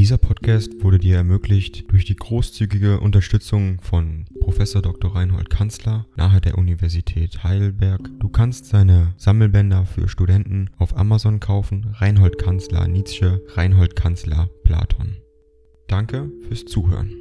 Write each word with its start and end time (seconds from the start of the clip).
Dieser 0.00 0.16
Podcast 0.16 0.82
wurde 0.82 0.98
dir 0.98 1.16
ermöglicht 1.16 1.92
durch 1.92 2.06
die 2.06 2.16
großzügige 2.16 3.00
Unterstützung 3.00 3.82
von 3.82 4.24
Professor 4.40 4.80
Dr. 4.80 5.14
Reinhold 5.14 5.50
Kanzler 5.50 6.06
nahe 6.16 6.40
der 6.40 6.56
Universität 6.56 7.44
Heidelberg. 7.44 8.08
Du 8.18 8.30
kannst 8.30 8.64
seine 8.64 9.12
Sammelbänder 9.18 9.84
für 9.84 10.08
Studenten 10.08 10.70
auf 10.78 10.96
Amazon 10.96 11.38
kaufen. 11.38 11.94
Reinhold 11.98 12.38
Kanzler 12.38 12.88
Nietzsche, 12.88 13.42
Reinhold 13.48 13.94
Kanzler 13.94 14.48
Platon. 14.64 15.18
Danke 15.86 16.32
fürs 16.48 16.64
Zuhören. 16.64 17.12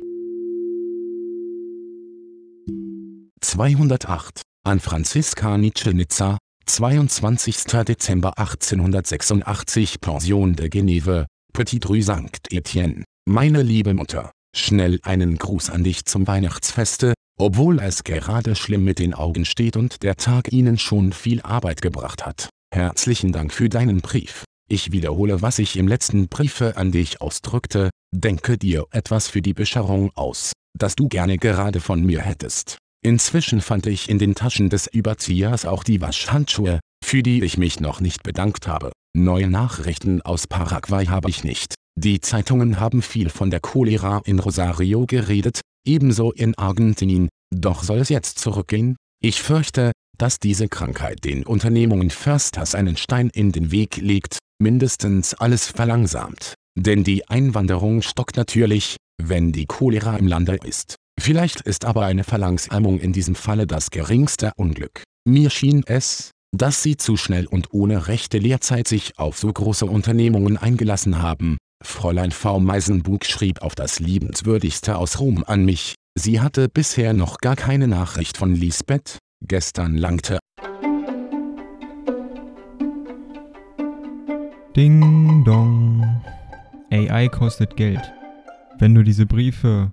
208 3.42 4.42
an 4.64 4.80
Franziska 4.80 5.58
Nietzsche 5.58 5.94
Nizza, 5.94 6.38
22. 6.66 7.58
Dezember 7.86 8.38
1886 8.38 10.00
Pension 10.00 10.56
de 10.56 10.70
Geneve, 10.70 11.26
Petit 11.60 11.90
Rue 11.90 12.02
St. 12.02 12.54
Etienne. 12.54 13.04
Meine 13.28 13.62
liebe 13.62 13.94
Mutter, 13.94 14.32
schnell 14.56 14.98
einen 15.04 15.38
Gruß 15.38 15.70
an 15.70 15.84
dich 15.84 16.06
zum 16.06 16.26
Weihnachtsfeste, 16.26 17.14
obwohl 17.38 17.80
es 17.80 18.06
gerade 18.06 18.56
schlimm 18.56 18.86
mit 18.86 18.98
den 18.98 19.14
Augen 19.14 19.44
steht 19.44 19.76
und 19.76 20.02
der 20.02 20.16
Tag 20.16 20.54
Ihnen 20.54 20.78
schon 20.78 21.12
viel 21.12 21.42
Arbeit 21.42 21.82
gebracht 21.82 22.26
hat. 22.26 22.48
Herzlichen 22.74 23.34
Dank 23.34 23.52
für 23.52 23.68
deinen 23.68 24.00
Brief. 24.00 24.46
Ich 24.70 24.94
wiederhole 24.94 25.42
was 25.42 25.60
ich 25.60 25.76
im 25.76 25.90
letzten 25.90 26.30
Briefe 26.30 26.78
an 26.78 26.94
dich 26.94 27.20
ausdrückte, 27.20 27.90
denke 28.16 28.58
dir 28.58 28.86
etwas 28.92 29.28
für 29.28 29.42
die 29.42 29.54
Bescherung 29.54 30.12
aus, 30.16 30.54
das 30.78 30.96
du 30.96 31.10
gerne 31.10 31.38
gerade 31.38 31.82
von 31.82 32.06
mir 32.06 32.22
hättest. 32.22 32.78
Inzwischen 33.04 33.60
fand 33.60 33.86
ich 33.86 34.08
in 34.08 34.18
den 34.18 34.34
Taschen 34.34 34.70
des 34.70 34.88
Überziehers 34.88 35.66
auch 35.66 35.84
die 35.84 36.00
Waschhandschuhe, 36.00 36.80
für 37.04 37.22
die 37.22 37.44
ich 37.44 37.58
mich 37.58 37.82
noch 37.82 38.00
nicht 38.00 38.24
bedankt 38.24 38.66
habe. 38.66 38.94
Neue 39.18 39.48
Nachrichten 39.48 40.22
aus 40.22 40.46
Paraguay 40.46 41.06
habe 41.08 41.30
ich 41.30 41.44
nicht. 41.44 41.74
Die 41.98 42.22
Zeitungen 42.22 42.80
haben 42.80 43.02
viel 43.02 43.30
von 43.30 43.50
der 43.50 43.60
Cholera 43.60 44.22
in 44.26 44.40
Rosario 44.40 45.06
geredet, 45.06 45.62
ebenso 45.86 46.32
in 46.32 46.56
Argentinien, 46.58 47.28
doch 47.54 47.84
soll 47.84 48.00
es 48.00 48.10
jetzt 48.10 48.40
zurückgehen? 48.40 48.96
Ich 49.22 49.42
fürchte, 49.42 49.92
dass 50.18 50.40
diese 50.40 50.68
Krankheit 50.68 51.26
den 51.26 51.46
Unternehmungen 51.46 52.10
Försters 52.10 52.76
einen 52.76 52.98
Stein 52.98 53.30
in 53.34 53.52
den 53.52 53.72
Weg 53.72 53.98
legt, 53.98 54.38
mindestens 54.62 55.34
alles 55.34 55.68
verlangsamt. 55.68 56.54
Denn 56.78 57.04
die 57.04 57.28
Einwanderung 57.28 58.02
stockt 58.02 58.38
natürlich, 58.38 58.98
wenn 59.22 59.52
die 59.52 59.66
Cholera 59.66 60.18
im 60.18 60.28
Lande 60.28 60.58
ist. 60.64 60.96
Vielleicht 61.20 61.62
ist 61.62 61.84
aber 61.84 62.06
eine 62.06 62.24
Verlangsamung 62.24 63.00
in 63.00 63.12
diesem 63.12 63.36
Falle 63.36 63.68
das 63.68 63.90
geringste 63.90 64.52
Unglück. 64.56 65.04
Mir 65.28 65.50
schien 65.50 65.84
es, 65.86 66.32
dass 66.56 66.84
sie 66.84 66.98
zu 66.98 67.18
schnell 67.18 67.46
und 67.46 67.74
ohne 67.74 68.08
rechte 68.08 68.38
Lehrzeit 68.38 68.88
sich 68.88 69.18
auf 69.18 69.38
so 69.38 69.52
große 69.52 69.86
Unternehmungen 69.86 70.58
eingelassen 70.58 71.22
haben. 71.22 71.58
Fräulein 71.84 72.32
V. 72.32 72.60
Meisenbug 72.60 73.26
schrieb 73.26 73.62
auf 73.62 73.76
das 73.76 74.00
liebenswürdigste 74.00 74.98
aus 74.98 75.20
Rom 75.20 75.44
an 75.46 75.64
mich, 75.64 75.96
sie 76.18 76.42
hatte 76.42 76.68
bisher 76.68 77.14
noch 77.14 77.38
gar 77.38 77.56
keine 77.56 77.88
Nachricht 77.88 78.38
von 78.38 78.54
Lisbeth, 78.54 79.18
gestern 79.46 79.96
langte 79.96 80.40
Ding 84.76 85.44
dong. 85.46 86.22
AI 86.92 87.28
kostet 87.28 87.76
Geld. 87.76 88.14
Wenn 88.78 88.96
du 88.96 89.04
diese 89.04 89.26
Briefe 89.26 89.92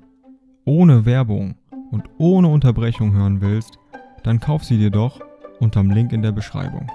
ohne 0.65 1.05
Werbung 1.05 1.57
und 1.91 2.05
ohne 2.19 2.49
Unterbrechung 2.49 3.13
hören 3.15 3.41
willst, 3.41 3.79
dann 4.23 4.39
kauf 4.39 4.65
sie 4.65 4.79
dir 4.79 4.91
doch 4.91 5.21
unterm 5.61 5.91
Link 5.91 6.13
in 6.13 6.23
der 6.23 6.33
Beschreibung. 6.33 6.91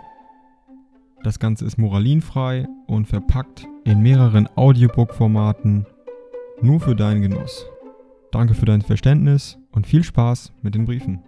Das 1.24 1.40
Ganze 1.40 1.66
ist 1.66 1.78
moralinfrei 1.78 2.68
und 2.88 3.08
verpackt 3.08 3.68
in 3.84 4.02
mehreren 4.02 4.48
Audiobook-Formaten 4.56 5.86
nur 6.62 6.80
für 6.80 6.96
deinen 6.96 7.22
Genuss. 7.22 7.66
Danke 8.32 8.54
für 8.54 8.66
dein 8.66 8.82
Verständnis 8.82 9.58
und 9.72 9.88
viel 9.88 10.04
Spaß 10.04 10.54
mit 10.62 10.76
den 10.76 10.86
Briefen. 10.86 11.22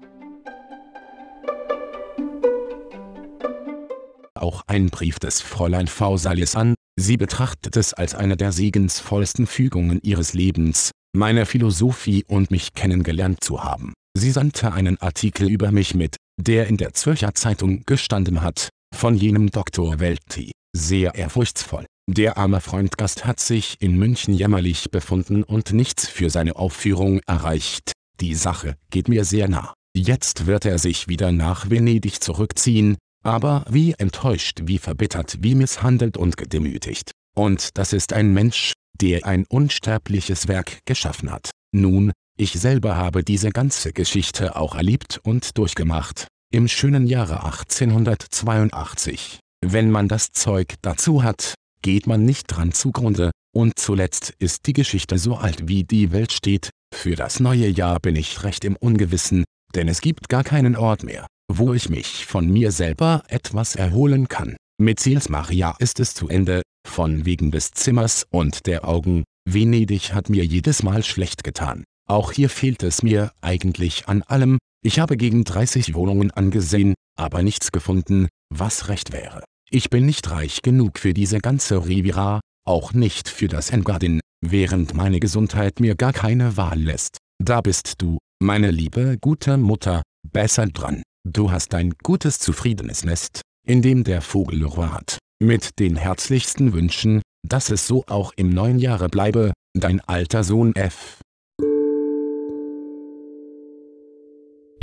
auch 4.43 4.63
ein 4.67 4.89
Brief 4.89 5.19
des 5.19 5.41
Fräulein 5.41 5.87
V. 5.87 6.17
Salis 6.17 6.55
an, 6.55 6.75
sie 6.99 7.15
betrachtet 7.15 7.77
es 7.77 7.93
als 7.93 8.13
eine 8.13 8.35
der 8.35 8.51
segensvollsten 8.51 9.47
Fügungen 9.47 9.99
ihres 10.03 10.33
Lebens, 10.33 10.91
meine 11.15 11.45
Philosophie 11.45 12.25
und 12.27 12.51
mich 12.51 12.73
kennengelernt 12.73 13.41
zu 13.41 13.63
haben. 13.63 13.93
Sie 14.15 14.31
sandte 14.31 14.73
einen 14.73 15.01
Artikel 15.01 15.49
über 15.49 15.71
mich 15.71 15.95
mit, 15.95 16.17
der 16.39 16.67
in 16.67 16.77
der 16.77 16.93
Zürcher 16.93 17.33
Zeitung 17.33 17.83
gestanden 17.85 18.41
hat, 18.41 18.69
von 18.95 19.15
jenem 19.15 19.49
Dr. 19.49 19.99
Welti, 19.99 20.51
sehr 20.75 21.15
ehrfurchtsvoll. 21.15 21.85
Der 22.07 22.37
arme 22.37 22.61
Freundgast 22.61 23.25
hat 23.25 23.39
sich 23.39 23.81
in 23.81 23.97
München 23.97 24.33
jämmerlich 24.33 24.91
befunden 24.91 25.43
und 25.43 25.73
nichts 25.73 26.07
für 26.07 26.29
seine 26.29 26.57
Aufführung 26.57 27.21
erreicht. 27.25 27.93
Die 28.19 28.35
Sache 28.35 28.75
geht 28.91 29.07
mir 29.07 29.25
sehr 29.25 29.47
nah. 29.47 29.73
Jetzt 29.95 30.45
wird 30.45 30.65
er 30.65 30.79
sich 30.79 31.07
wieder 31.07 31.31
nach 31.31 31.69
Venedig 31.69 32.21
zurückziehen, 32.21 32.97
aber 33.23 33.65
wie 33.69 33.93
enttäuscht, 33.93 34.61
wie 34.65 34.77
verbittert, 34.77 35.37
wie 35.41 35.55
misshandelt 35.55 36.17
und 36.17 36.37
gedemütigt. 36.37 37.11
Und 37.35 37.77
das 37.77 37.93
ist 37.93 38.13
ein 38.13 38.33
Mensch, 38.33 38.73
der 38.99 39.25
ein 39.25 39.45
unsterbliches 39.49 40.47
Werk 40.47 40.79
geschaffen 40.85 41.31
hat. 41.31 41.51
Nun, 41.71 42.11
ich 42.37 42.53
selber 42.53 42.95
habe 42.97 43.23
diese 43.23 43.49
ganze 43.49 43.93
Geschichte 43.93 44.55
auch 44.55 44.75
erlebt 44.75 45.19
und 45.23 45.57
durchgemacht, 45.57 46.27
im 46.51 46.67
schönen 46.67 47.07
Jahre 47.07 47.43
1882. 47.43 49.39
Wenn 49.65 49.91
man 49.91 50.07
das 50.07 50.31
Zeug 50.31 50.75
dazu 50.81 51.23
hat, 51.23 51.53
geht 51.81 52.07
man 52.07 52.25
nicht 52.25 52.47
dran 52.47 52.71
zugrunde, 52.71 53.31
und 53.55 53.77
zuletzt 53.77 54.33
ist 54.39 54.65
die 54.65 54.73
Geschichte 54.73 55.17
so 55.17 55.35
alt 55.35 55.67
wie 55.67 55.83
die 55.83 56.11
Welt 56.11 56.31
steht, 56.31 56.71
für 56.93 57.15
das 57.15 57.39
neue 57.39 57.67
Jahr 57.67 57.99
bin 57.99 58.15
ich 58.15 58.43
recht 58.43 58.65
im 58.65 58.75
Ungewissen, 58.75 59.43
denn 59.75 59.87
es 59.87 60.01
gibt 60.01 60.29
gar 60.29 60.43
keinen 60.43 60.75
Ort 60.75 61.03
mehr, 61.03 61.27
wo 61.51 61.73
ich 61.73 61.89
mich 61.89 62.25
von 62.25 62.49
mir 62.49 62.71
selber 62.71 63.23
etwas 63.27 63.75
erholen 63.75 64.27
kann. 64.27 64.55
Mit 64.79 64.99
Sils 64.99 65.29
Maria 65.29 65.75
ist 65.79 65.99
es 65.99 66.13
zu 66.13 66.29
Ende, 66.29 66.61
von 66.87 67.25
wegen 67.25 67.51
des 67.51 67.71
Zimmers 67.71 68.25
und 68.29 68.65
der 68.65 68.87
Augen, 68.87 69.23
Venedig 69.49 70.13
hat 70.13 70.29
mir 70.29 70.45
jedes 70.45 70.83
Mal 70.83 71.03
schlecht 71.03 71.43
getan. 71.43 71.83
Auch 72.07 72.31
hier 72.31 72.49
fehlt 72.49 72.83
es 72.83 73.03
mir 73.03 73.31
eigentlich 73.41 74.07
an 74.07 74.23
allem, 74.23 74.57
ich 74.83 74.99
habe 74.99 75.17
gegen 75.17 75.43
30 75.43 75.93
Wohnungen 75.93 76.31
angesehen, 76.31 76.93
aber 77.17 77.41
nichts 77.41 77.71
gefunden, 77.71 78.27
was 78.53 78.89
recht 78.89 79.13
wäre. 79.13 79.43
Ich 79.69 79.89
bin 79.89 80.05
nicht 80.05 80.29
reich 80.29 80.61
genug 80.61 80.99
für 80.99 81.13
diese 81.13 81.39
ganze 81.39 81.87
Riviera, 81.87 82.41
auch 82.65 82.93
nicht 82.93 83.29
für 83.29 83.47
das 83.47 83.69
Engadin, 83.69 84.19
während 84.41 84.93
meine 84.93 85.19
Gesundheit 85.19 85.79
mir 85.79 85.95
gar 85.95 86.13
keine 86.13 86.57
Wahl 86.57 86.79
lässt. 86.79 87.17
Da 87.41 87.61
bist 87.61 87.95
du, 87.97 88.17
meine 88.41 88.71
liebe 88.71 89.17
gute 89.19 89.57
Mutter, 89.57 90.01
besser 90.31 90.67
dran. 90.67 91.03
Du 91.25 91.51
hast 91.51 91.73
ein 91.73 91.93
gutes 92.03 92.39
zufriedenes 92.39 93.05
Nest, 93.05 93.41
in 93.65 93.81
dem 93.81 94.03
der 94.03 94.21
Vogel 94.21 94.65
Ruhe. 94.65 94.99
Mit 95.41 95.79
den 95.79 95.95
herzlichsten 95.95 96.73
Wünschen, 96.73 97.21
dass 97.47 97.69
es 97.69 97.87
so 97.87 98.03
auch 98.07 98.33
im 98.35 98.49
neuen 98.49 98.79
Jahre 98.79 99.07
bleibe, 99.07 99.53
dein 99.73 100.01
alter 100.01 100.43
Sohn 100.43 100.75
F. 100.75 101.21